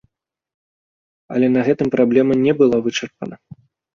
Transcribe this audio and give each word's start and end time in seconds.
Але 1.35 1.47
на 1.57 1.61
гэтым 1.67 1.87
праблема 1.97 2.33
не 2.45 2.53
была 2.61 2.77
вычарпана. 2.87 3.35